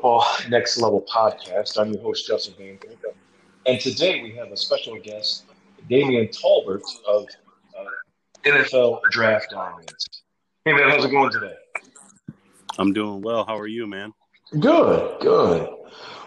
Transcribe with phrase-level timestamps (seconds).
[0.00, 1.78] Football Next Level podcast.
[1.78, 2.78] I'm your host, Justin Van
[3.66, 5.44] And today we have a special guest,
[5.90, 7.26] Damond Talbot of
[7.78, 7.84] uh,
[8.46, 10.06] NFL Draft Diamonds.
[10.64, 11.52] Hey, man, how's it going today?
[12.78, 13.44] I'm doing well.
[13.44, 14.14] How are you, man?
[14.58, 15.68] Good, good.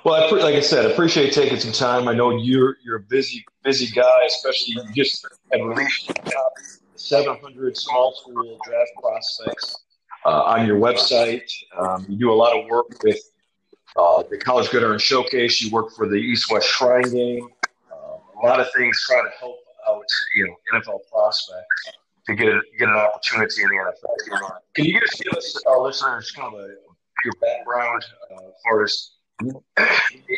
[0.03, 2.07] Well, I pre- like I said, I appreciate taking some time.
[2.07, 6.11] I know you're you're a busy busy guy, especially you just had released
[6.95, 9.83] 700 small school draft prospects
[10.25, 11.51] uh, on your website.
[11.75, 13.19] Um, you do a lot of work with
[13.95, 15.61] uh, the College Gridiron Showcase.
[15.61, 17.47] You work for the East West Shrine Game.
[17.91, 19.57] Uh, a lot of things trying to help
[19.87, 20.03] out,
[20.35, 21.97] you know, NFL prospects
[22.27, 24.51] to get a, get an opportunity in the NFL.
[24.75, 26.67] Can you just give us our listeners kind of a,
[27.23, 29.11] your background uh, as far as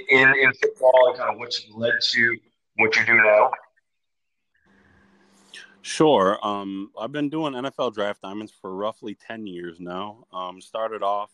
[0.10, 2.38] in in football and kind of what led to
[2.78, 3.52] what you do now?
[5.82, 6.40] Sure.
[6.42, 10.26] Um, I've been doing NFL draft diamonds for roughly 10 years now.
[10.34, 11.30] Um, started off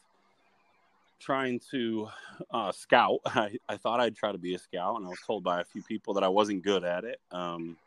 [1.22, 2.08] trying to
[2.52, 3.20] uh, scout.
[3.26, 5.66] I, I thought I'd try to be a scout, and I was told by a
[5.66, 7.20] few people that I wasn't good at it.
[7.32, 7.78] Um,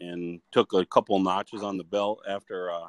[0.00, 2.88] and took a couple notches on the belt after uh,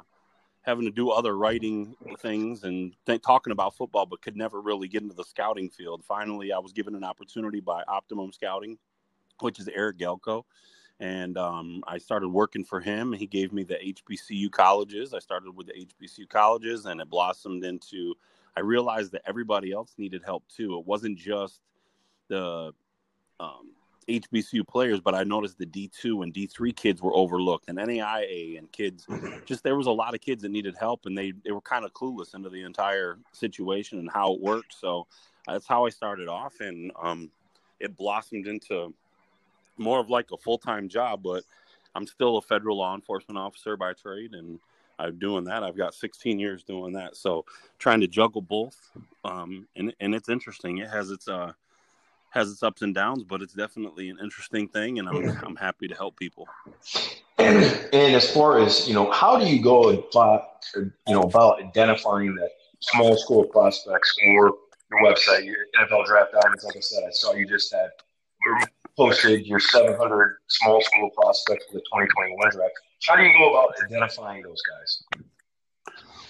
[0.62, 4.88] having to do other writing things and th- talking about football, but could never really
[4.88, 6.02] get into the scouting field.
[6.04, 8.78] Finally, I was given an opportunity by Optimum Scouting,
[9.40, 10.42] which is Eric Galko
[11.00, 13.12] and um, I started working for him.
[13.12, 15.12] He gave me the HBCU colleges.
[15.12, 18.14] I started with the HBCU colleges, and it blossomed into.
[18.56, 20.78] I realized that everybody else needed help too.
[20.78, 21.60] It wasn't just
[22.28, 22.72] the
[23.40, 23.72] um,
[24.08, 28.70] HBCU players, but I noticed the D2 and D3 kids were overlooked, and NAIA and
[28.70, 29.06] kids.
[29.44, 31.84] Just there was a lot of kids that needed help, and they they were kind
[31.84, 34.74] of clueless into the entire situation and how it worked.
[34.78, 35.06] So
[35.46, 37.30] that's how I started off, and um,
[37.80, 38.94] it blossomed into
[39.76, 41.44] more of like a full time job, but
[41.94, 44.58] I'm still a federal law enforcement officer by trade, and
[44.98, 45.62] I'm doing that.
[45.62, 47.44] I've got 16 years doing that, so
[47.78, 48.76] trying to juggle both,
[49.24, 50.78] um, and and it's interesting.
[50.78, 51.52] It has its uh
[52.30, 55.88] has its ups and downs, but it's definitely an interesting thing, and I'm I'm happy
[55.88, 56.48] to help people.
[57.38, 61.62] And, and as far as you know, how do you go about you know about
[61.62, 64.32] identifying that small school prospects or
[64.90, 66.64] your website, your NFL Draft Diamonds?
[66.64, 67.90] Like I said, I saw you just had
[68.96, 72.72] posted your 700 small school prospects for the 2021 draft.
[73.06, 75.24] How do you go about identifying those guys?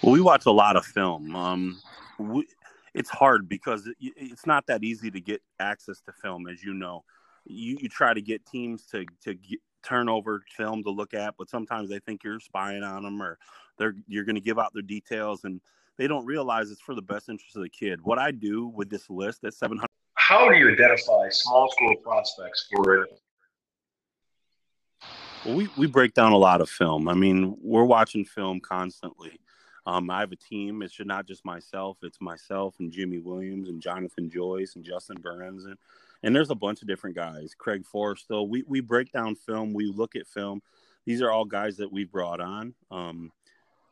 [0.02, 1.34] Well, we watch a lot of film.
[1.36, 1.80] Um,
[2.18, 2.46] we,
[2.94, 6.74] it's hard because it, it's not that easy to get access to film, as you
[6.74, 7.04] know.
[7.46, 11.34] You, you try to get teams to to get, turn over film to look at,
[11.38, 13.38] but sometimes they think you're spying on them or
[13.78, 15.60] they're you're going to give out their details, and
[15.98, 18.00] they don't realize it's for the best interest of the kid.
[18.02, 19.86] What I do with this list at 700
[20.26, 23.20] how do you identify small school prospects for it?
[25.44, 27.08] Well, we, we break down a lot of film.
[27.10, 29.38] I mean, we're watching film constantly.
[29.86, 30.80] Um, I have a team.
[30.80, 31.98] It's not just myself.
[32.02, 35.76] It's myself and Jimmy Williams and Jonathan Joyce and Justin Burns and,
[36.22, 37.54] and there's a bunch of different guys.
[37.56, 38.48] Craig Forrestal.
[38.48, 39.74] We we break down film.
[39.74, 40.62] We look at film.
[41.04, 42.72] These are all guys that we brought on.
[42.90, 43.30] Um,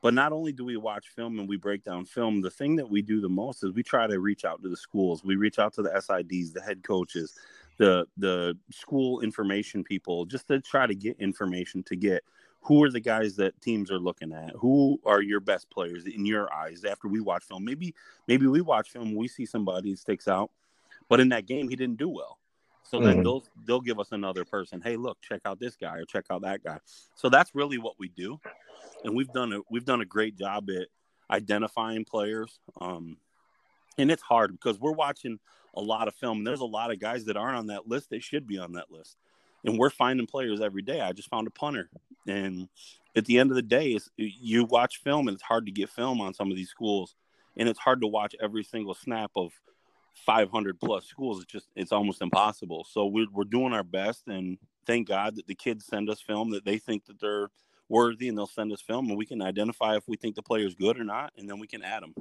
[0.03, 2.91] but not only do we watch film and we break down film, the thing that
[2.91, 5.25] we do the most is we try to reach out to the schools.
[5.25, 7.39] We reach out to the SIDs, the head coaches,
[7.79, 12.25] the the school information people, just to try to get information to get
[12.63, 16.25] who are the guys that teams are looking at who are your best players in
[16.25, 17.95] your eyes after we watch film maybe
[18.29, 20.51] maybe we watch film we see somebody sticks out
[21.09, 22.39] but in that game he didn't do well
[22.93, 23.07] so mm-hmm.
[23.07, 26.27] then they'll they'll give us another person hey look check out this guy or check
[26.31, 26.79] out that guy
[27.17, 28.39] so that's really what we do
[29.05, 30.87] and we've done a we've done a great job at
[31.33, 32.61] identifying players.
[32.81, 33.17] Um,
[33.99, 35.39] and it's hard because we're watching
[35.75, 36.39] a lot of film.
[36.39, 38.11] and There's a lot of guys that aren't on that list.
[38.11, 39.17] They should be on that list,
[39.65, 41.01] and we're finding players every day.
[41.01, 41.91] I just found a punter,
[42.27, 42.69] and
[43.17, 46.21] at the end of the day, you watch film, and it's hard to get film
[46.21, 47.17] on some of these schools,
[47.57, 49.53] and it's hard to watch every single snap of
[50.15, 51.43] 500 plus schools.
[51.43, 52.87] It's just it's almost impossible.
[52.89, 56.51] So we're we're doing our best, and thank God that the kids send us film
[56.51, 57.49] that they think that they're
[57.93, 60.67] worthy and they'll send us film and we can identify if we think the player
[60.67, 62.15] is good or not and then we can add them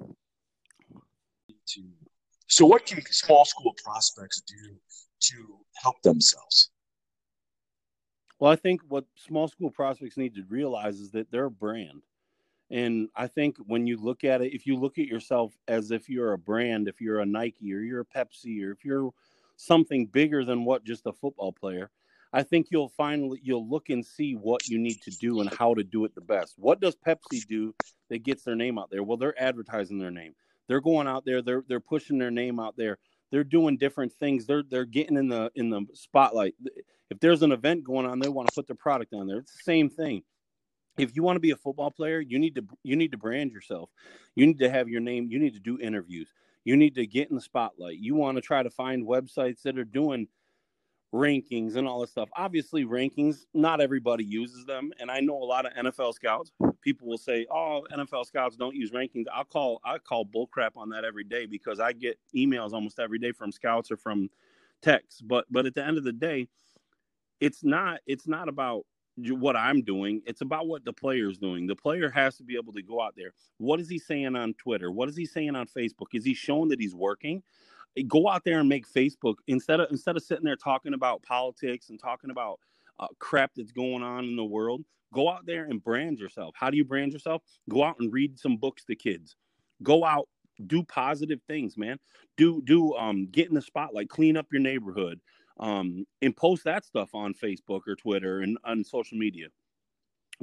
[2.48, 4.75] so what can small school prospects do
[5.21, 6.71] to help themselves
[8.39, 12.01] well i think what small school prospects need to realize is that they're a brand
[12.71, 16.09] and i think when you look at it if you look at yourself as if
[16.09, 19.12] you're a brand if you're a nike or you're a pepsi or if you're
[19.57, 21.91] something bigger than what just a football player
[22.33, 25.73] I think you'll finally you'll look and see what you need to do and how
[25.73, 26.56] to do it the best.
[26.57, 27.75] What does Pepsi do
[28.09, 29.03] that gets their name out there?
[29.03, 30.33] Well, they're advertising their name.
[30.68, 31.41] They're going out there.
[31.41, 33.00] They're they're pushing their name out there.
[33.31, 34.45] They're doing different things.
[34.45, 36.56] They're they're getting in the in the spotlight.
[37.09, 39.39] If there's an event going on, they want to put their product on there.
[39.39, 40.23] It's the same thing.
[40.98, 43.52] If you want to be a football player, you need to you need to brand
[43.52, 43.90] yourself.
[44.36, 45.28] You need to have your name.
[45.30, 46.30] You need to do interviews.
[46.64, 47.98] You need to get in the spotlight.
[47.98, 50.28] You want to try to find websites that are doing
[51.14, 52.30] rankings and all this stuff.
[52.36, 54.92] Obviously, rankings, not everybody uses them.
[55.00, 56.52] And I know a lot of NFL scouts.
[56.82, 59.26] People will say, Oh, NFL scouts don't use rankings.
[59.34, 63.20] I'll call I call bullcrap on that every day because I get emails almost every
[63.20, 64.30] day from scouts or from
[64.82, 65.22] texts.
[65.22, 66.48] But but at the end of the day,
[67.40, 68.86] it's not it's not about
[69.18, 70.22] what I'm doing.
[70.25, 71.68] It's about what the player's doing.
[71.68, 73.34] The player has to be able to go out there.
[73.58, 74.92] What is he saying on Twitter?
[74.92, 76.08] What is he saying on Facebook?
[76.13, 77.44] Is he showing that he's working?
[78.08, 81.90] go out there and make Facebook instead of instead of sitting there talking about politics
[81.90, 82.60] and talking about
[83.00, 84.84] uh, crap that's going on in the world.
[85.14, 86.56] Go out there and brand yourself.
[86.57, 87.42] How do you brand yourself?
[87.69, 89.36] Go out and read some books to kids.
[89.84, 90.30] Go out,
[90.68, 92.00] do positive things, man.
[92.38, 95.19] Do do um get in the spotlight, clean up your neighborhood,
[95.62, 99.48] um, and post that stuff on Facebook or Twitter and on social media.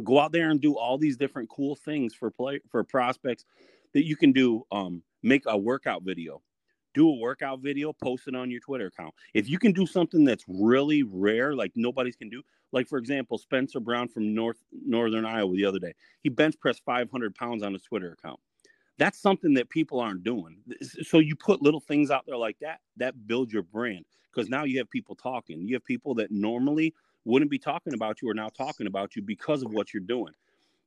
[0.03, 3.44] Go out there and do all these different cool things for play for prospects
[3.94, 4.65] that you can do.
[4.70, 6.41] Um, make a workout video
[6.99, 9.15] do a workout video, post it on your Twitter account.
[9.32, 12.43] If you can do something that's really rare, like nobody's can do,
[12.73, 16.82] like for example, Spencer Brown from North Northern Iowa the other day, he bench pressed
[16.85, 18.41] 500 pounds on his Twitter account.
[18.99, 20.59] That's something that people aren't doing.
[21.03, 24.65] So you put little things out there like that that build your brand because now
[24.65, 25.67] you have people talking.
[25.67, 29.23] You have people that normally wouldn't be talking about you are now talking about you
[29.23, 30.33] because of what you're doing.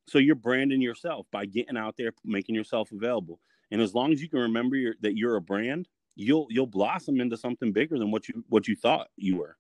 [0.08, 3.40] So you're branding yourself by getting out there, making yourself available.
[3.69, 7.22] And as long as you can remember your, that you're a brand, you'll you'll blossom
[7.22, 9.56] into something bigger than what you what you thought you were.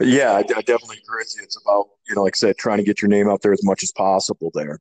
[0.00, 1.42] Yeah, I, I definitely agree with you.
[1.42, 3.64] It's about you know, like I said, trying to get your name out there as
[3.64, 4.78] much as possible there.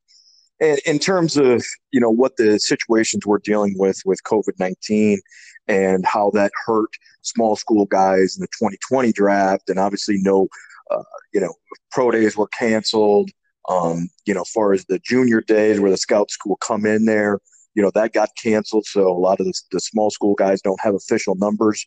[0.60, 5.20] In terms of you know what the situations we're dealing with with COVID nineteen
[5.68, 6.90] and how that hurt
[7.22, 10.48] small school guys in the 2020 draft, and obviously no,
[10.90, 11.54] uh, you know,
[11.92, 13.30] pro days were canceled.
[13.70, 17.06] Um, you know, as far as the junior days where the scout school come in
[17.06, 17.40] there,
[17.78, 20.82] you know that got canceled so a lot of the, the, small school guys don't
[20.82, 21.86] have official numbers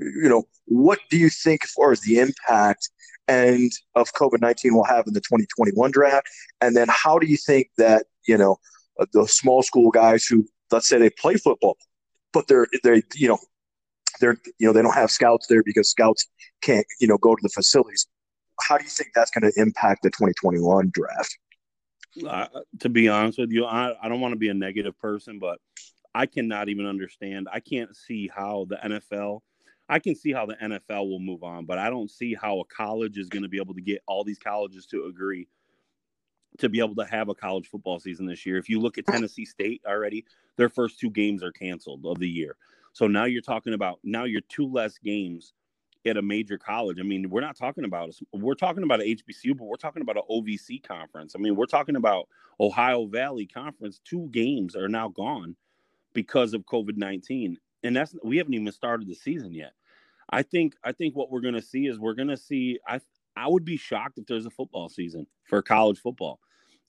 [0.00, 2.88] you know what do you think as far as the impact
[3.28, 6.26] and of covid-19 will have in the 2021 draft
[6.60, 8.56] and then how do you think that you know
[9.00, 11.76] uh, the small school guys who let's say they play football
[12.32, 13.38] but they're they you know
[14.20, 16.26] they're you know they don't have scouts there because scouts
[16.62, 18.06] can't you know go to the facilities
[18.62, 21.38] how do you think that's going to impact the 2021 draft
[22.26, 22.46] uh,
[22.80, 25.58] to be honest with you, I, I don't want to be a negative person, but
[26.14, 27.48] I cannot even understand.
[27.52, 29.40] I can't see how the NFL,
[29.88, 32.64] I can see how the NFL will move on, but I don't see how a
[32.64, 35.48] college is going to be able to get all these colleges to agree
[36.58, 38.58] to be able to have a college football season this year.
[38.58, 40.24] If you look at Tennessee State already,
[40.56, 42.56] their first two games are canceled of the year.
[42.92, 45.52] So now you're talking about now you're two less games
[46.04, 46.98] at a major college.
[46.98, 50.16] I mean, we're not talking about we're talking about an HBCU, but we're talking about
[50.16, 51.34] an OVC conference.
[51.36, 52.28] I mean, we're talking about
[52.60, 54.00] Ohio Valley Conference.
[54.04, 55.54] Two games are now gone
[56.12, 59.72] because of COVID nineteen, and that's we haven't even started the season yet.
[60.30, 62.78] I think I think what we're going to see is we're going to see.
[62.86, 63.00] I
[63.36, 66.40] I would be shocked if there's a football season for college football,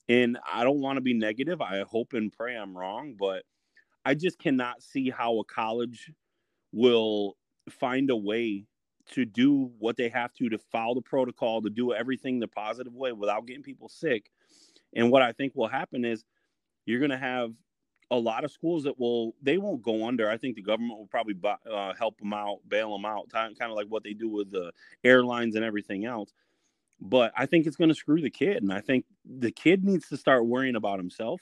[0.08, 1.60] and I don't want to be negative.
[1.60, 3.44] I hope and pray I'm wrong, but
[4.04, 6.10] I just cannot see how a college
[6.72, 7.36] will
[7.68, 8.66] find a way
[9.12, 12.94] to do what they have to to follow the protocol, to do everything the positive
[12.94, 14.30] way without getting people sick.
[14.94, 16.24] And what I think will happen is
[16.86, 17.52] you're going to have
[18.10, 20.28] a lot of schools that will they won't go under.
[20.28, 23.72] I think the government will probably uh, help them out, bail them out, kind of
[23.72, 24.72] like what they do with the
[25.04, 26.32] airlines and everything else.
[27.00, 30.08] But I think it's going to screw the kid, and I think the kid needs
[30.08, 31.40] to start worrying about himself.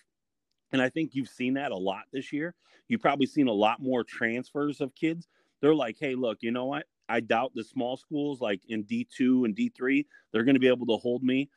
[0.72, 2.54] And I think you've seen that a lot this year.
[2.88, 5.26] You've probably seen a lot more transfers of kids.
[5.60, 6.86] They're like, hey, look, you know what?
[7.08, 10.86] I doubt the small schools like in D2 and D3 they're going to be able
[10.86, 11.48] to hold me.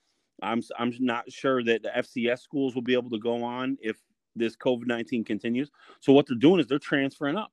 [0.41, 3.97] I'm I'm not sure that the FCS schools will be able to go on if
[4.35, 5.71] this COVID 19 continues.
[5.99, 7.51] So what they're doing is they're transferring up,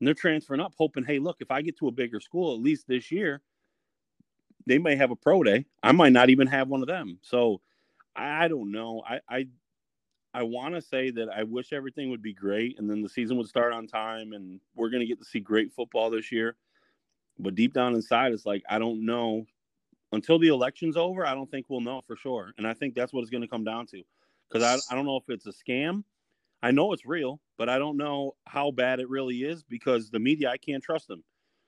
[0.00, 2.60] and they're transferring up, hoping, hey, look, if I get to a bigger school, at
[2.60, 3.42] least this year,
[4.66, 5.64] they may have a pro day.
[5.82, 7.18] I might not even have one of them.
[7.22, 7.60] So
[8.14, 9.02] I don't know.
[9.08, 9.46] I I,
[10.34, 13.36] I want to say that I wish everything would be great, and then the season
[13.38, 16.56] would start on time, and we're going to get to see great football this year.
[17.38, 19.46] But deep down inside, it's like I don't know
[20.12, 21.26] until the election's over.
[21.26, 23.48] I don't think we'll know for sure, and I think that's what it's going to
[23.48, 24.02] come down to.
[24.48, 26.04] Because I, I don't know if it's a scam.
[26.66, 30.18] I know it's real, but I don't know how bad it really is because the
[30.18, 31.22] media I can't trust them.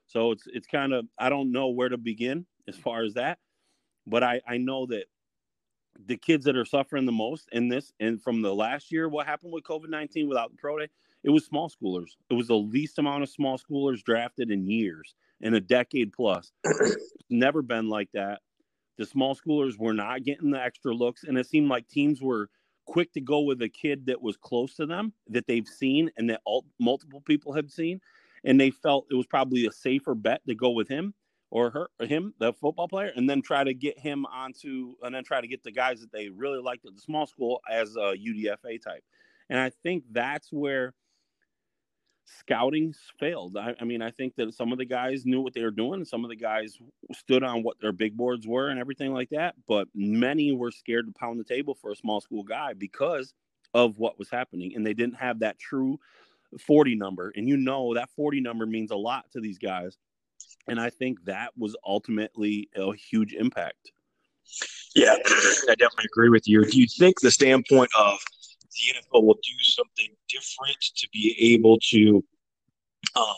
[0.07, 3.39] So it's it's kind of I don't know where to begin as far as that.
[4.07, 5.07] But I I know that
[6.07, 9.27] the kids that are suffering the most in this and from the last year what
[9.27, 10.87] happened with covid-19 without the pro day
[11.25, 15.17] it was small schoolers it was the least amount of small schoolers drafted in years
[15.41, 16.53] in a decade plus.
[17.31, 18.41] never been like that.
[18.97, 22.51] The small schoolers were not getting the extra looks, and it seemed like teams were
[22.89, 26.31] quick to go with a kid that was close to them that they've seen and
[26.31, 28.01] that all, multiple people have seen,
[28.45, 31.13] and they felt it was probably a safer bet to go with him
[31.51, 35.15] or her or him, the football player, and then try to get him onto and
[35.15, 37.95] then try to get the guys that they really liked at the small school as
[37.97, 39.05] a UDFA type.
[39.51, 40.95] And I think that's where
[42.41, 43.57] scouting failed.
[43.57, 46.05] I, I, mean, I think that some of the guys knew what they were doing.
[46.05, 46.79] Some of the guys
[47.15, 49.55] stood on what their big boards were and everything like that.
[49.67, 53.35] But many were scared to pound the table for a small school guy because
[53.75, 54.75] of what was happening.
[54.75, 55.99] And they didn't have that true
[56.61, 57.33] 40 number.
[57.37, 59.97] And you know, that 40 number means a lot to these guys.
[60.67, 63.93] And I think that was ultimately a huge impact.
[64.95, 66.65] Yeah, I definitely agree with you.
[66.65, 68.19] Do you think the standpoint of
[68.79, 72.25] the NFL will do something different to be able to
[73.17, 73.35] um,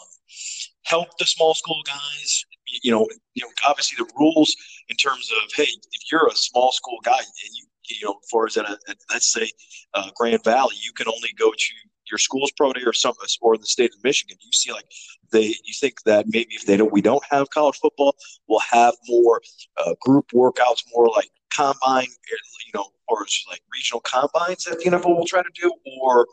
[0.84, 2.44] help the small school guys.
[2.82, 4.54] You know, you know, obviously the rules
[4.88, 8.46] in terms of hey, if you're a small school guy and you you know, for
[8.46, 9.50] as at, a, at let's say
[9.94, 11.74] uh, Grand Valley, you can only go to
[12.10, 14.36] your school's pro day or some or in the state of Michigan.
[14.40, 14.86] You see, like
[15.32, 18.14] they, you think that maybe if they don't, we don't have college football,
[18.48, 19.40] we'll have more
[19.78, 25.16] uh, group workouts, more like combine, you know, or like regional combines that the NFL
[25.16, 26.26] will try to do, or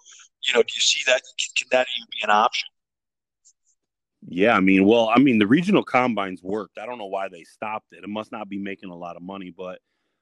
[0.46, 1.22] you know, do you see that
[1.58, 2.68] can that even be an option?
[4.30, 6.78] Yeah, I mean, well, I mean, the regional combines worked.
[6.78, 8.04] I don't know why they stopped it.
[8.04, 9.80] It must not be making a lot of money, but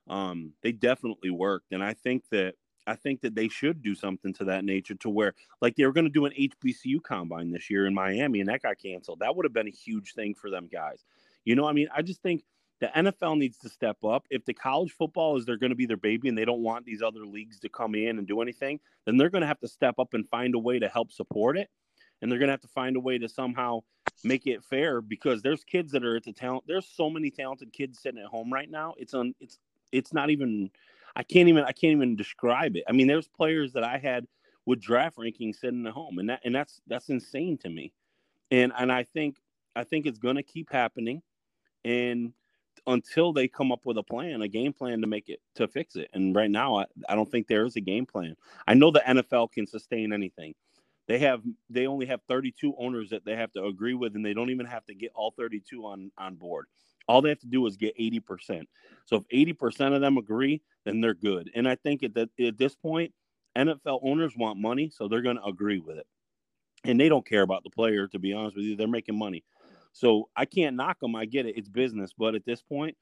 [0.07, 1.71] um, they definitely worked.
[1.71, 2.55] And I think that
[2.87, 5.91] I think that they should do something to that nature to where, like, they were
[5.91, 9.19] going to do an HBCU combine this year in Miami, and that got canceled.
[9.19, 11.03] That would have been a huge thing for them guys.
[11.45, 12.43] You know, I mean, I just think
[12.79, 14.25] the NFL needs to step up.
[14.29, 16.85] If the college football is they're going to be their baby and they don't want
[16.85, 19.67] these other leagues to come in and do anything, then they're going to have to
[19.67, 21.69] step up and find a way to help support it.
[22.21, 23.81] And they're going to have to find a way to somehow
[24.23, 26.65] make it fair because there's kids that are at the talent.
[26.67, 28.93] There's so many talented kids sitting at home right now.
[28.97, 29.35] It's on.
[29.39, 29.59] It's
[29.91, 30.71] it's not even.
[31.15, 31.63] I can't even.
[31.63, 32.83] I can't even describe it.
[32.87, 34.27] I mean, there's players that I had
[34.65, 37.93] with draft rankings sitting at home, and that and that's that's insane to me.
[38.51, 39.37] And and I think
[39.75, 41.21] I think it's going to keep happening.
[41.83, 42.33] And
[42.87, 45.95] until they come up with a plan, a game plan to make it to fix
[45.95, 46.09] it.
[46.13, 48.35] And right now, I, I don't think there is a game plan.
[48.67, 50.53] I know the NFL can sustain anything.
[51.07, 54.33] They have they only have 32 owners that they have to agree with, and they
[54.33, 56.65] don't even have to get all 32 on on board.
[57.07, 58.63] All they have to do is get 80%.
[59.05, 61.51] So if 80% of them agree, then they're good.
[61.53, 63.13] And I think at, at this point,
[63.55, 66.07] NFL owners want money, so they're going to agree with it.
[66.83, 68.75] And they don't care about the player, to be honest with you.
[68.75, 69.43] They're making money.
[69.95, 71.15] So I can't knock them.
[71.15, 71.57] I get it.
[71.57, 72.11] It's business.
[72.17, 72.97] But at this point,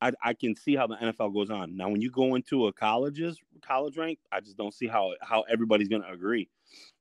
[0.00, 1.76] I, I can see how the NFL goes on.
[1.76, 5.42] Now, when you go into a college's college rank, I just don't see how how
[5.42, 6.48] everybody's going to agree.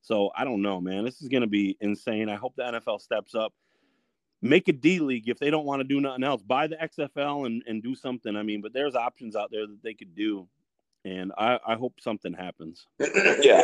[0.01, 1.05] So I don't know, man.
[1.05, 2.27] This is going to be insane.
[2.27, 3.53] I hope the NFL steps up.
[4.41, 6.41] Make a D league if they don't want to do nothing else.
[6.41, 8.35] Buy the XFL and, and do something.
[8.35, 10.45] I mean, but there's options out there that they could do.
[11.05, 12.85] And I, I hope something happens.
[13.39, 13.63] yeah,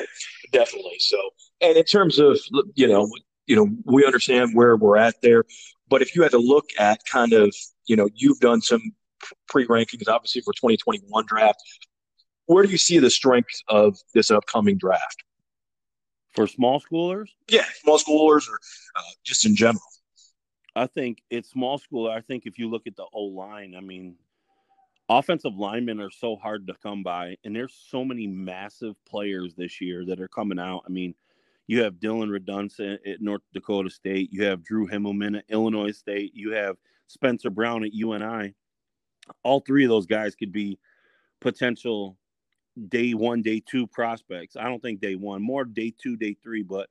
[0.54, 0.96] definitely.
[1.00, 1.18] So,
[1.60, 2.40] and in terms of,
[2.76, 3.10] you know,
[3.48, 5.44] you know, we understand where we're at there.
[5.90, 7.54] But if you had to look at kind of,
[7.86, 8.82] you know, you've done some
[9.48, 11.62] pre rankings, obviously, for 2021 draft.
[12.46, 15.24] Where do you see the strength of this upcoming draft?
[16.36, 17.28] For small schoolers?
[17.50, 18.60] Yeah, small schoolers or
[18.96, 19.82] uh, just in general.
[20.76, 22.10] I think it's small school.
[22.10, 24.16] I think if you look at the O line, I mean,
[25.08, 29.80] offensive linemen are so hard to come by, and there's so many massive players this
[29.80, 30.82] year that are coming out.
[30.88, 31.14] I mean,
[31.68, 34.30] you have Dillon Radunz at North Dakota State.
[34.32, 36.32] You have Drew Himmelman at Illinois State.
[36.34, 36.78] You have
[37.08, 38.54] Spencer Brown at UNI.
[39.44, 40.78] All three of those guys could be
[41.40, 42.18] potential
[42.90, 44.56] day one, day two prospects.
[44.58, 46.90] I don't think day one, more day two, day three, but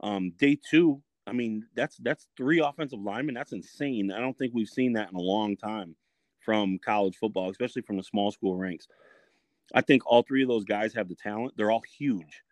[0.00, 1.02] um, day two.
[1.26, 3.34] I mean, that's that's three offensive linemen.
[3.34, 4.12] That's insane.
[4.12, 5.96] I don't think we've seen that in a long time
[6.40, 8.86] from college football, especially from the small school ranks.
[9.74, 11.54] I think all three of those guys have the talent.
[11.56, 12.42] They're all huge.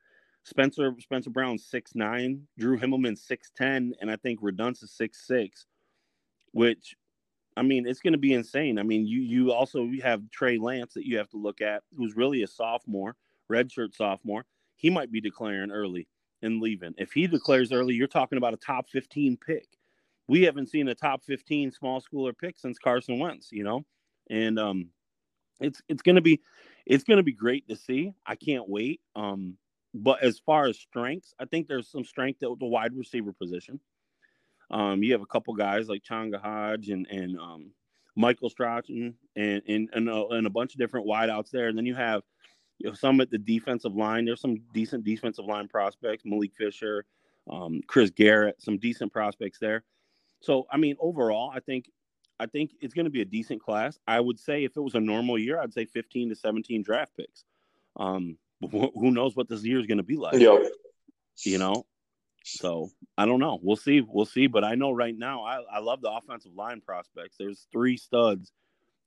[0.44, 5.26] Spencer Spencer Brown six nine, Drew Himmelman six ten, and I think Radunz is six
[5.26, 5.66] six,
[6.52, 6.96] which
[7.56, 8.78] I mean it's going to be insane.
[8.78, 12.16] I mean you you also have Trey Lance that you have to look at, who's
[12.16, 13.16] really a sophomore,
[13.50, 14.44] redshirt sophomore.
[14.74, 16.08] He might be declaring early
[16.42, 16.94] and leaving.
[16.98, 19.68] If he declares early, you're talking about a top fifteen pick.
[20.26, 23.84] We haven't seen a top fifteen small schooler pick since Carson Wentz, you know,
[24.28, 24.88] and um,
[25.60, 26.40] it's it's going to be
[26.84, 28.12] it's going to be great to see.
[28.26, 29.00] I can't wait.
[29.14, 29.56] Um,
[29.94, 33.80] but as far as strengths, I think there's some strength at the wide receiver position.
[34.70, 37.70] Um, you have a couple guys like Changa Hodge and and um,
[38.16, 41.68] Michael Strachan and and and a, and a bunch of different wideouts there.
[41.68, 42.22] And then you have
[42.78, 44.24] you know some at the defensive line.
[44.24, 47.04] There's some decent defensive line prospects: Malik Fisher,
[47.50, 49.84] um, Chris Garrett, some decent prospects there.
[50.40, 51.90] So I mean, overall, I think
[52.40, 53.98] I think it's going to be a decent class.
[54.06, 57.12] I would say if it was a normal year, I'd say 15 to 17 draft
[57.16, 57.44] picks.
[57.96, 58.38] Um,
[58.70, 60.34] who knows what this year is going to be like?
[60.34, 60.58] Yeah.
[61.44, 61.86] You know,
[62.44, 63.58] so I don't know.
[63.62, 64.00] We'll see.
[64.00, 64.46] We'll see.
[64.46, 67.36] But I know right now, I, I love the offensive line prospects.
[67.38, 68.52] There's three studs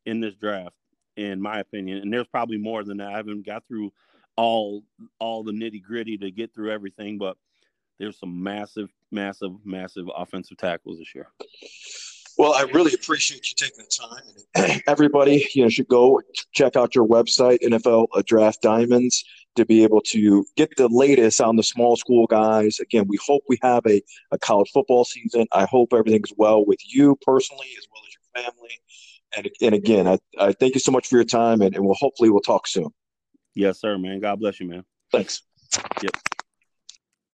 [0.06, 0.76] in this draft,
[1.18, 3.10] in my opinion, and there's probably more than that.
[3.10, 3.92] I haven't got through
[4.36, 4.84] all
[5.20, 7.38] all the nitty gritty to get through everything, but
[8.00, 11.28] there's some massive, massive, massive offensive tackles this year.
[12.38, 14.82] Well, I really appreciate you taking the time.
[14.88, 16.22] Everybody, you know, should go
[16.52, 19.24] check out your website, NFL uh, Draft Diamonds,
[19.56, 22.80] to be able to get the latest on the small school guys.
[22.80, 25.48] Again, we hope we have a, a college football season.
[25.52, 28.80] I hope everything's well with you personally as well as your family.
[29.36, 31.96] And, and again, I, I thank you so much for your time, and, and we'll
[31.96, 32.90] hopefully we'll talk soon.
[33.54, 34.20] Yes, sir, man.
[34.20, 34.84] God bless you, man.
[35.12, 35.42] Thanks.
[36.02, 36.12] Yep.